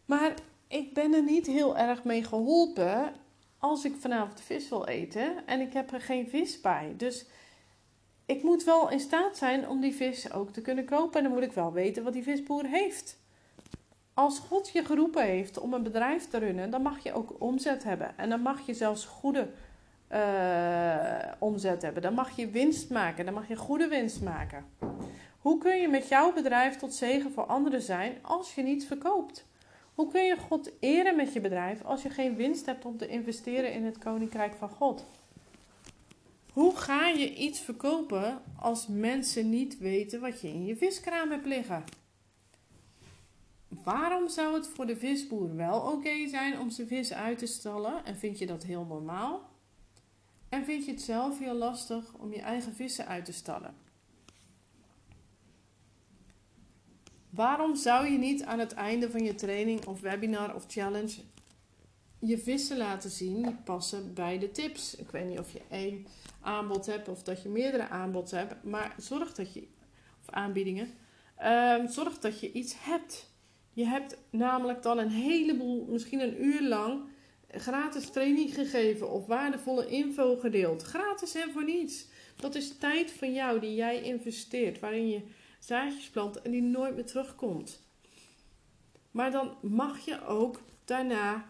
Maar 0.05 0.35
ik 0.69 0.95
ben 0.95 1.15
er 1.15 1.23
niet 1.23 1.47
heel 1.47 1.77
erg 1.77 2.05
mee 2.05 2.25
geholpen 2.25 3.13
als 3.59 3.85
ik 3.85 3.95
vanavond 3.99 4.41
vis 4.41 4.69
wil 4.69 4.87
eten 4.87 5.47
en 5.47 5.61
ik 5.61 5.73
heb 5.73 5.93
er 5.93 6.01
geen 6.01 6.29
vis 6.29 6.61
bij. 6.61 6.95
Dus 6.97 7.25
ik 8.27 8.43
moet 8.43 8.65
wel 8.65 8.91
in 8.91 9.01
staat 9.01 9.37
zijn 9.37 9.69
om 9.69 9.81
die 9.81 9.95
vis 9.95 10.33
ook 10.33 10.53
te 10.53 10.61
kunnen 10.61 10.85
kopen. 10.85 11.19
En 11.19 11.23
dan 11.25 11.33
moet 11.33 11.43
ik 11.43 11.53
wel 11.53 11.73
weten 11.73 12.05
wat 12.05 12.13
die 12.13 12.23
visboer 12.23 12.65
heeft. 12.67 13.21
Als 14.15 14.39
God 14.39 14.69
je 14.69 14.85
geroepen 14.85 15.25
heeft 15.25 15.59
om 15.59 15.75
een 15.75 15.83
bedrijf 15.83 16.29
te 16.29 16.39
runnen, 16.39 16.71
dan 16.71 16.83
mag 16.83 17.03
je 17.03 17.13
ook 17.13 17.35
omzet 17.39 17.85
hebben. 17.85 18.19
En 18.19 18.29
dan 18.29 18.41
mag 18.41 18.67
je 18.67 18.75
zelfs 18.75 19.05
goede 19.05 19.49
uh, 20.13 21.33
omzet 21.39 21.83
hebben. 21.83 22.03
Dan 22.03 22.15
mag 22.15 22.37
je 22.37 22.51
winst 22.51 22.91
maken. 22.91 23.25
Dan 23.25 23.35
mag 23.35 23.49
je 23.49 23.57
goede 23.57 23.89
winst 23.89 24.23
maken. 24.23 24.65
Hoe 25.39 25.59
kun 25.59 25.81
je 25.81 25.89
met 25.89 26.09
jouw 26.09 26.33
bedrijf 26.33 26.77
tot 26.77 26.95
zegen 26.95 27.33
voor 27.33 27.45
anderen 27.45 27.83
zijn 27.83 28.19
als 28.23 28.55
je 28.55 28.63
niets 28.63 28.87
verkoopt? 28.87 29.47
Hoe 29.95 30.09
kun 30.09 30.25
je 30.25 30.37
God 30.37 30.71
eren 30.81 31.17
met 31.17 31.33
je 31.33 31.41
bedrijf 31.41 31.85
als 31.85 32.03
je 32.03 32.11
geen 32.11 32.37
winst 32.37 32.67
hebt 32.67 32.85
om 32.85 32.97
te 32.97 33.09
investeren 33.09 33.73
in 33.73 33.85
het 33.85 33.99
koninkrijk 33.99 34.55
van 34.55 34.69
God? 34.69 35.05
Hoe 36.53 36.77
ga 36.77 37.09
je 37.09 37.35
iets 37.35 37.61
verkopen 37.61 38.43
als 38.59 38.87
mensen 38.87 39.51
niet 39.51 39.79
weten 39.79 40.21
wat 40.21 40.41
je 40.41 40.49
in 40.49 40.65
je 40.65 40.77
viskraam 40.77 41.31
hebt 41.31 41.47
liggen? 41.47 41.85
Waarom 43.85 44.29
zou 44.29 44.55
het 44.55 44.67
voor 44.67 44.87
de 44.87 44.97
visboer 44.97 45.57
wel 45.57 45.81
oké 45.81 46.29
zijn 46.29 46.59
om 46.59 46.71
zijn 46.71 46.87
vis 46.87 47.13
uit 47.13 47.39
te 47.39 47.47
stallen 47.47 48.05
en 48.05 48.17
vind 48.17 48.39
je 48.39 48.47
dat 48.47 48.63
heel 48.63 48.85
normaal? 48.85 49.51
En 50.49 50.65
vind 50.65 50.85
je 50.85 50.91
het 50.91 51.03
zelf 51.03 51.39
heel 51.39 51.55
lastig 51.55 52.15
om 52.19 52.33
je 52.33 52.41
eigen 52.41 52.75
vissen 52.75 53.07
uit 53.07 53.25
te 53.25 53.33
stallen? 53.33 53.75
Waarom 57.31 57.77
zou 57.77 58.07
je 58.07 58.19
niet 58.19 58.45
aan 58.45 58.59
het 58.59 58.73
einde 58.73 59.11
van 59.11 59.25
je 59.25 59.35
training 59.35 59.87
of 59.87 60.01
webinar 60.01 60.55
of 60.55 60.65
challenge 60.69 61.21
je 62.19 62.39
vissen 62.39 62.77
laten 62.77 63.11
zien 63.11 63.43
die 63.43 63.57
passen 63.65 64.15
bij 64.15 64.39
de 64.39 64.51
tips? 64.51 64.95
Ik 64.95 65.11
weet 65.11 65.29
niet 65.29 65.39
of 65.39 65.53
je 65.53 65.63
één 65.71 66.07
aanbod 66.41 66.87
hebt 66.87 67.09
of 67.09 67.23
dat 67.23 67.43
je 67.43 67.49
meerdere 67.49 67.89
aanboden 67.89 68.39
hebt, 68.39 68.65
maar 68.65 68.95
zorg 68.99 69.35
dat 69.35 69.53
je, 69.53 69.69
of 70.21 70.35
aanbiedingen, 70.35 70.89
um, 71.45 71.89
zorg 71.89 72.19
dat 72.19 72.41
je 72.41 72.53
iets 72.53 72.75
hebt. 72.79 73.32
Je 73.73 73.85
hebt 73.85 74.17
namelijk 74.31 74.83
dan 74.83 74.99
een 74.99 75.11
heleboel, 75.11 75.87
misschien 75.89 76.21
een 76.21 76.45
uur 76.45 76.63
lang, 76.63 77.01
gratis 77.49 78.11
training 78.11 78.55
gegeven 78.55 79.11
of 79.11 79.27
waardevolle 79.27 79.87
info 79.87 80.37
gedeeld. 80.37 80.83
Gratis 80.83 81.35
en 81.35 81.53
voor 81.53 81.65
niets. 81.65 82.07
Dat 82.37 82.55
is 82.55 82.79
tijd 82.79 83.11
van 83.11 83.33
jou 83.33 83.61
die 83.61 83.75
jij 83.75 84.03
investeert, 84.03 84.81
waarin 84.81 85.09
je 85.09 85.21
zaadjes 85.59 86.09
plant 86.09 86.43
en 86.43 86.51
die 86.51 86.63
nooit 86.63 86.95
meer 86.95 87.07
terugkomt. 87.07 87.83
Maar 89.11 89.31
dan 89.31 89.55
mag 89.61 90.05
je 90.05 90.27
ook 90.27 90.61
daarna 90.85 91.45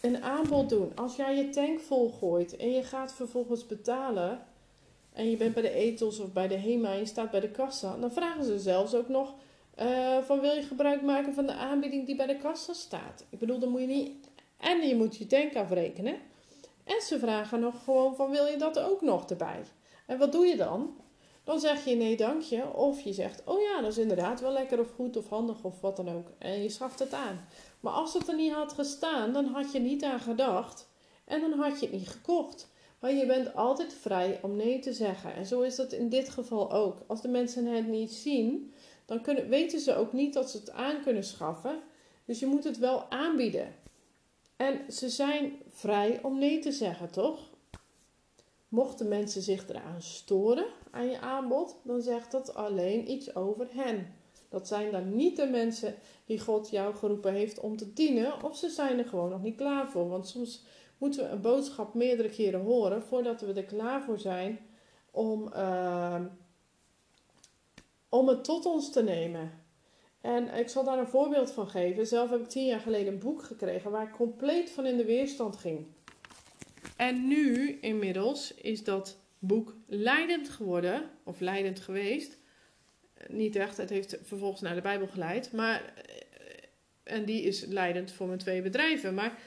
een 0.00 0.22
aanbod 0.22 0.68
doen. 0.68 0.96
Als 0.96 1.16
jij 1.16 1.36
je 1.36 1.48
tank 1.48 1.80
volgooit 1.80 2.56
en 2.56 2.70
je 2.70 2.82
gaat 2.82 3.14
vervolgens 3.14 3.66
betalen 3.66 4.46
en 5.12 5.30
je 5.30 5.36
bent 5.36 5.54
bij 5.54 5.62
de 5.62 5.70
etels 5.70 6.18
of 6.18 6.32
bij 6.32 6.48
de 6.48 6.56
HEMA 6.56 6.92
en 6.92 6.98
je 6.98 7.06
staat 7.06 7.30
bij 7.30 7.40
de 7.40 7.50
kassa, 7.50 7.96
dan 7.96 8.12
vragen 8.12 8.44
ze 8.44 8.58
zelfs 8.58 8.94
ook 8.94 9.08
nog 9.08 9.34
uh, 9.80 10.22
van 10.22 10.40
wil 10.40 10.54
je 10.54 10.62
gebruik 10.62 11.02
maken 11.02 11.34
van 11.34 11.46
de 11.46 11.54
aanbieding 11.54 12.06
die 12.06 12.16
bij 12.16 12.26
de 12.26 12.36
kassa 12.36 12.72
staat. 12.72 13.24
Ik 13.30 13.38
bedoel, 13.38 13.58
dan 13.58 13.68
moet 13.68 13.80
je 13.80 13.86
niet 13.86 14.28
en 14.58 14.88
je 14.88 14.96
moet 14.96 15.16
je 15.16 15.26
tank 15.26 15.56
afrekenen. 15.56 16.16
En 16.84 17.00
ze 17.02 17.18
vragen 17.18 17.60
nog 17.60 17.84
gewoon 17.84 18.16
van 18.16 18.30
wil 18.30 18.46
je 18.46 18.56
dat 18.56 18.78
ook 18.78 19.00
nog 19.00 19.30
erbij? 19.30 19.62
En 20.06 20.18
wat 20.18 20.32
doe 20.32 20.46
je 20.46 20.56
dan? 20.56 20.96
Dan 21.44 21.60
zeg 21.60 21.84
je 21.84 21.94
nee 21.94 22.16
dankje. 22.16 22.72
Of 22.74 23.00
je 23.00 23.12
zegt 23.12 23.42
oh 23.44 23.60
ja 23.60 23.80
dat 23.80 23.90
is 23.90 23.98
inderdaad 23.98 24.40
wel 24.40 24.52
lekker 24.52 24.80
of 24.80 24.90
goed 24.90 25.16
of 25.16 25.28
handig 25.28 25.64
of 25.64 25.80
wat 25.80 25.96
dan 25.96 26.08
ook. 26.08 26.30
En 26.38 26.62
je 26.62 26.68
schaft 26.68 26.98
het 26.98 27.12
aan. 27.12 27.46
Maar 27.80 27.92
als 27.92 28.14
het 28.14 28.28
er 28.28 28.34
niet 28.34 28.52
had 28.52 28.72
gestaan 28.72 29.32
dan 29.32 29.46
had 29.46 29.72
je 29.72 29.80
niet 29.80 30.04
aan 30.04 30.20
gedacht. 30.20 30.88
En 31.24 31.40
dan 31.40 31.52
had 31.52 31.80
je 31.80 31.86
het 31.86 31.94
niet 31.94 32.08
gekocht. 32.08 32.72
Maar 33.00 33.12
je 33.12 33.26
bent 33.26 33.54
altijd 33.54 33.94
vrij 33.94 34.38
om 34.42 34.56
nee 34.56 34.78
te 34.78 34.92
zeggen. 34.92 35.34
En 35.34 35.46
zo 35.46 35.60
is 35.60 35.76
dat 35.76 35.92
in 35.92 36.08
dit 36.08 36.28
geval 36.28 36.72
ook. 36.72 36.98
Als 37.06 37.22
de 37.22 37.28
mensen 37.28 37.66
het 37.66 37.86
niet 37.86 38.12
zien, 38.12 38.72
dan 39.04 39.20
kunnen, 39.20 39.48
weten 39.48 39.80
ze 39.80 39.94
ook 39.94 40.12
niet 40.12 40.34
dat 40.34 40.50
ze 40.50 40.56
het 40.56 40.70
aan 40.70 41.02
kunnen 41.02 41.24
schaffen. 41.24 41.80
Dus 42.24 42.38
je 42.38 42.46
moet 42.46 42.64
het 42.64 42.78
wel 42.78 43.10
aanbieden. 43.10 43.74
En 44.56 44.92
ze 44.92 45.08
zijn 45.08 45.52
vrij 45.68 46.22
om 46.22 46.38
nee 46.38 46.58
te 46.58 46.72
zeggen, 46.72 47.10
toch? 47.10 47.50
Mochten 48.68 49.08
mensen 49.08 49.42
zich 49.42 49.68
eraan 49.68 50.02
storen 50.02 50.66
aan 50.90 51.10
je 51.10 51.20
aanbod, 51.20 51.76
dan 51.82 52.02
zegt 52.02 52.30
dat 52.30 52.54
alleen 52.54 53.10
iets 53.10 53.34
over 53.34 53.66
hen. 53.70 54.14
Dat 54.48 54.68
zijn 54.68 54.90
dan 54.90 55.16
niet 55.16 55.36
de 55.36 55.46
mensen 55.46 55.94
die 56.24 56.40
God 56.40 56.70
jou 56.70 56.94
geroepen 56.94 57.32
heeft 57.32 57.60
om 57.60 57.76
te 57.76 57.92
dienen, 57.92 58.42
of 58.42 58.56
ze 58.56 58.68
zijn 58.68 58.98
er 58.98 59.04
gewoon 59.04 59.30
nog 59.30 59.42
niet 59.42 59.56
klaar 59.56 59.90
voor. 59.90 60.08
Want 60.08 60.28
soms 60.28 60.62
moeten 60.98 61.24
we 61.24 61.30
een 61.30 61.40
boodschap 61.40 61.94
meerdere 61.94 62.28
keren 62.28 62.60
horen 62.60 63.02
voordat 63.02 63.40
we 63.40 63.52
er 63.52 63.64
klaar 63.64 64.02
voor 64.02 64.18
zijn 64.18 64.58
om, 65.10 65.50
uh, 65.54 66.20
om 68.14 68.28
het 68.28 68.44
tot 68.44 68.66
ons 68.66 68.92
te 68.92 69.02
nemen. 69.02 69.50
En 70.20 70.54
ik 70.54 70.68
zal 70.68 70.84
daar 70.84 70.98
een 70.98 71.06
voorbeeld 71.06 71.52
van 71.52 71.68
geven. 71.68 72.06
Zelf 72.06 72.30
heb 72.30 72.40
ik 72.40 72.48
tien 72.48 72.66
jaar 72.66 72.80
geleden 72.80 73.12
een 73.12 73.18
boek 73.18 73.42
gekregen 73.42 73.90
waar 73.90 74.06
ik 74.06 74.12
compleet 74.12 74.70
van 74.70 74.86
in 74.86 74.96
de 74.96 75.04
weerstand 75.04 75.56
ging. 75.56 75.86
En 76.96 77.28
nu 77.28 77.78
inmiddels 77.80 78.54
is 78.54 78.84
dat 78.84 79.18
boek 79.38 79.76
leidend 79.86 80.48
geworden, 80.48 81.10
of 81.24 81.40
leidend 81.40 81.80
geweest. 81.80 82.38
Niet 83.28 83.56
echt, 83.56 83.76
het 83.76 83.90
heeft 83.90 84.18
vervolgens 84.22 84.60
naar 84.60 84.74
de 84.74 84.80
Bijbel 84.80 85.06
geleid. 85.06 85.52
Maar, 85.52 85.94
eh, 85.94 87.14
en 87.14 87.24
die 87.24 87.42
is 87.42 87.64
leidend 87.64 88.12
voor 88.12 88.26
mijn 88.26 88.38
twee 88.38 88.62
bedrijven. 88.62 89.14
Maar 89.14 89.38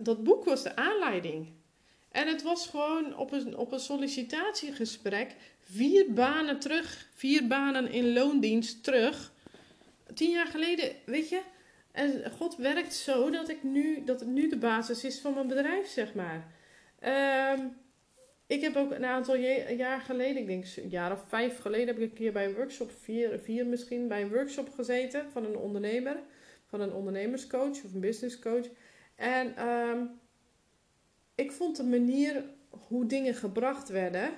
dat 0.00 0.24
boek 0.24 0.44
was 0.44 0.62
de 0.62 0.76
aanleiding. 0.76 1.57
En 2.18 2.28
het 2.28 2.42
was 2.42 2.66
gewoon 2.66 3.16
op 3.16 3.32
een, 3.32 3.56
op 3.56 3.72
een 3.72 3.80
sollicitatiegesprek 3.80 5.34
vier 5.60 6.12
banen 6.12 6.58
terug, 6.58 7.08
vier 7.14 7.46
banen 7.46 7.90
in 7.90 8.12
loondienst 8.12 8.84
terug 8.84 9.32
tien 10.14 10.30
jaar 10.30 10.46
geleden, 10.46 10.90
weet 11.04 11.28
je, 11.28 11.40
en 11.92 12.30
God 12.30 12.56
werkt 12.56 12.94
zo 12.94 13.30
dat, 13.30 13.48
ik 13.48 13.62
nu, 13.62 14.04
dat 14.04 14.26
nu 14.26 14.48
de 14.48 14.56
basis 14.56 15.04
is 15.04 15.18
van 15.18 15.34
mijn 15.34 15.46
bedrijf, 15.46 15.88
zeg 15.88 16.14
maar. 16.14 16.52
Ehm, 16.98 17.66
ik 18.46 18.60
heb 18.60 18.76
ook 18.76 18.90
een 18.90 19.04
aantal 19.04 19.36
jaar 19.76 20.00
geleden, 20.00 20.36
ik 20.36 20.46
denk 20.46 20.64
een 20.76 20.88
jaar 20.88 21.12
of 21.12 21.24
vijf 21.28 21.58
geleden, 21.58 21.86
heb 21.86 21.98
ik 21.98 22.10
een 22.10 22.16
keer 22.16 22.32
bij 22.32 22.44
een 22.44 22.54
workshop, 22.54 22.90
vier, 22.90 23.38
vier 23.38 23.66
misschien, 23.66 24.08
bij 24.08 24.22
een 24.22 24.32
workshop 24.32 24.68
gezeten 24.74 25.30
van 25.30 25.44
een 25.44 25.56
ondernemer, 25.56 26.16
van 26.66 26.80
een 26.80 26.92
ondernemerscoach 26.92 27.84
of 27.84 27.94
een 27.94 28.00
businesscoach. 28.00 28.66
En 29.16 29.56
ehm, 29.56 29.98
ik 31.38 31.52
vond 31.52 31.76
de 31.76 31.84
manier 31.84 32.44
hoe 32.70 33.06
dingen 33.06 33.34
gebracht 33.34 33.88
werden, 33.88 34.30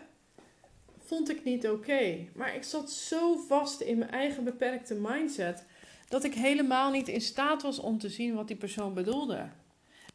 vond 0.98 1.30
ik 1.30 1.44
niet 1.44 1.68
oké. 1.68 2.26
Maar 2.34 2.54
ik 2.54 2.62
zat 2.62 2.90
zo 2.90 3.36
vast 3.36 3.80
in 3.80 3.98
mijn 3.98 4.10
eigen 4.10 4.44
beperkte 4.44 4.94
mindset 4.94 5.64
dat 6.08 6.24
ik 6.24 6.34
helemaal 6.34 6.90
niet 6.90 7.08
in 7.08 7.20
staat 7.20 7.62
was 7.62 7.78
om 7.78 7.98
te 7.98 8.08
zien 8.08 8.34
wat 8.34 8.48
die 8.48 8.56
persoon 8.56 8.94
bedoelde. 8.94 9.48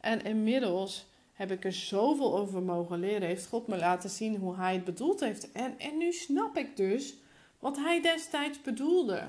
En 0.01 0.23
inmiddels 0.23 1.05
heb 1.33 1.51
ik 1.51 1.65
er 1.65 1.73
zoveel 1.73 2.37
over 2.37 2.61
mogen 2.61 2.99
leren. 2.99 3.27
Heeft 3.27 3.47
God 3.47 3.67
me 3.67 3.77
laten 3.77 4.09
zien 4.09 4.35
hoe 4.35 4.55
hij 4.55 4.73
het 4.73 4.83
bedoeld 4.83 5.19
heeft. 5.19 5.51
En, 5.51 5.79
en 5.79 5.97
nu 5.97 6.11
snap 6.11 6.57
ik 6.57 6.77
dus 6.77 7.15
wat 7.59 7.77
hij 7.77 8.01
destijds 8.01 8.61
bedoelde. 8.61 9.23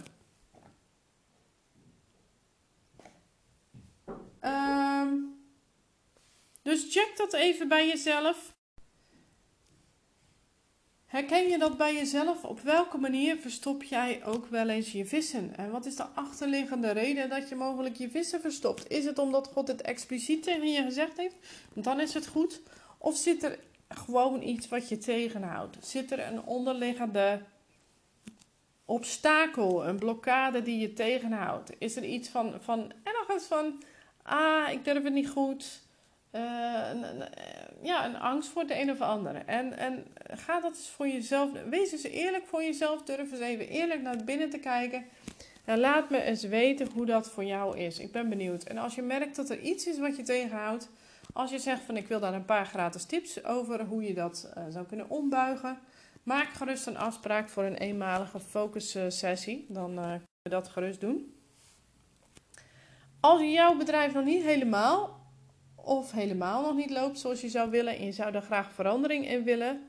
Ehm, 4.40 4.85
dus 6.66 6.87
check 6.88 7.12
dat 7.16 7.32
even 7.32 7.68
bij 7.68 7.87
jezelf. 7.87 8.54
Herken 11.06 11.49
je 11.49 11.58
dat 11.58 11.76
bij 11.76 11.94
jezelf? 11.94 12.44
Op 12.44 12.61
welke 12.61 12.99
manier 12.99 13.37
verstop 13.37 13.82
jij 13.82 14.25
ook 14.25 14.46
wel 14.46 14.68
eens 14.68 14.92
je 14.92 15.04
vissen? 15.04 15.56
En 15.56 15.70
wat 15.70 15.87
is 15.87 15.96
de 15.96 16.04
achterliggende 16.04 16.90
reden 16.90 17.28
dat 17.28 17.49
je 17.49 17.54
mogelijk 17.54 17.96
je 17.96 18.11
vissen 18.11 18.40
verstopt? 18.40 18.90
Is 18.90 19.04
het 19.04 19.18
omdat 19.18 19.46
God 19.46 19.68
het 19.68 19.82
expliciet 19.82 20.42
tegen 20.42 20.68
je 20.68 20.82
gezegd 20.82 21.16
heeft? 21.16 21.37
Dan 21.73 22.00
is 22.00 22.14
het 22.14 22.26
goed. 22.26 22.61
Of 22.99 23.16
zit 23.16 23.42
er 23.42 23.58
gewoon 23.88 24.42
iets 24.42 24.68
wat 24.68 24.88
je 24.88 24.99
tegenhoudt? 24.99 25.87
Zit 25.87 26.12
er 26.12 26.26
een 26.26 26.42
onderliggende 26.42 27.42
obstakel, 28.85 29.87
een 29.87 29.99
blokkade 29.99 30.62
die 30.62 30.78
je 30.78 30.92
tegenhoudt? 30.92 31.70
Is 31.78 31.96
er 31.96 32.04
iets 32.04 32.28
van, 32.28 32.54
van 32.61 32.92
ergens 33.02 33.44
van, 33.44 33.82
ah, 34.23 34.73
ik 34.73 34.85
durf 34.85 35.02
het 35.02 35.12
niet 35.12 35.28
goed. 35.28 35.85
Uh, 36.36 37.22
ja, 37.82 38.06
een 38.06 38.18
angst 38.18 38.48
voor 38.48 38.66
de 38.66 38.80
een 38.80 38.90
of 38.90 39.00
andere. 39.00 39.38
En, 39.38 39.78
en 39.78 40.06
ga 40.30 40.60
dat 40.60 40.76
eens 40.76 40.88
voor 40.88 41.08
jezelf. 41.08 41.50
Wees 41.70 41.92
eens 41.92 42.02
eerlijk 42.02 42.46
voor 42.46 42.62
jezelf. 42.62 43.02
Durf 43.02 43.32
eens 43.32 43.40
even 43.40 43.68
eerlijk 43.68 44.02
naar 44.02 44.24
binnen 44.24 44.50
te 44.50 44.58
kijken. 44.58 45.04
En 45.64 45.78
laat 45.78 46.10
me 46.10 46.22
eens 46.22 46.42
weten 46.42 46.88
hoe 46.94 47.06
dat 47.06 47.30
voor 47.30 47.44
jou 47.44 47.78
is. 47.78 47.98
Ik 47.98 48.12
ben 48.12 48.28
benieuwd. 48.28 48.62
En 48.62 48.78
als 48.78 48.94
je 48.94 49.02
merkt 49.02 49.36
dat 49.36 49.50
er 49.50 49.60
iets 49.60 49.86
is 49.86 49.98
wat 49.98 50.16
je 50.16 50.22
tegenhoudt. 50.22 50.88
Als 51.32 51.50
je 51.50 51.58
zegt 51.58 51.82
van 51.82 51.96
ik 51.96 52.08
wil 52.08 52.20
daar 52.20 52.34
een 52.34 52.44
paar 52.44 52.66
gratis 52.66 53.04
tips 53.04 53.44
over 53.44 53.84
hoe 53.84 54.02
je 54.02 54.14
dat 54.14 54.52
uh, 54.56 54.64
zou 54.68 54.86
kunnen 54.86 55.10
ombuigen. 55.10 55.78
Maak 56.22 56.48
gerust 56.48 56.86
een 56.86 56.98
afspraak 56.98 57.48
voor 57.48 57.64
een 57.64 57.76
eenmalige 57.76 58.40
focus 58.40 58.98
sessie. 59.08 59.66
Dan 59.68 59.98
uh, 59.98 60.10
kun 60.10 60.20
je 60.42 60.50
dat 60.50 60.68
gerust 60.68 61.00
doen. 61.00 61.34
Als 63.20 63.40
jouw 63.42 63.76
bedrijf 63.76 64.12
nog 64.12 64.24
niet 64.24 64.42
helemaal 64.42 65.15
of 65.86 66.12
helemaal 66.12 66.62
nog 66.62 66.74
niet 66.74 66.90
loopt 66.90 67.18
zoals 67.18 67.40
je 67.40 67.48
zou 67.48 67.70
willen 67.70 67.96
en 67.96 68.04
je 68.04 68.12
zou 68.12 68.32
daar 68.32 68.42
graag 68.42 68.72
verandering 68.72 69.28
in 69.28 69.44
willen 69.44 69.88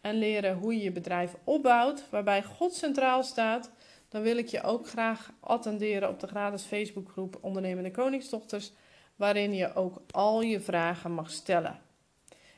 en 0.00 0.18
leren 0.18 0.56
hoe 0.56 0.76
je 0.76 0.82
je 0.82 0.92
bedrijf 0.92 1.34
opbouwt, 1.44 2.10
waarbij 2.10 2.42
God 2.42 2.74
centraal 2.74 3.22
staat, 3.22 3.70
dan 4.08 4.22
wil 4.22 4.36
ik 4.36 4.48
je 4.48 4.62
ook 4.62 4.88
graag 4.88 5.32
attenderen 5.40 6.08
op 6.08 6.20
de 6.20 6.26
gratis 6.26 6.62
Facebookgroep 6.62 7.38
Ondernemende 7.40 7.90
Koningsdochters, 7.90 8.72
waarin 9.16 9.54
je 9.54 9.74
ook 9.74 10.02
al 10.10 10.40
je 10.40 10.60
vragen 10.60 11.12
mag 11.12 11.30
stellen. 11.30 11.80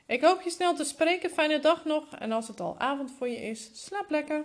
Ik 0.07 0.23
hoop 0.23 0.41
je 0.41 0.51
snel 0.51 0.75
te 0.75 0.85
spreken. 0.85 1.31
Fijne 1.31 1.61
dag 1.61 1.85
nog. 1.85 2.17
En 2.17 2.33
als 2.33 2.49
het 2.49 2.61
al 2.61 2.79
avond 2.79 3.11
voor 3.19 3.29
je 3.29 3.37
is, 3.37 3.71
slaap 3.87 4.11
lekker. 4.11 4.45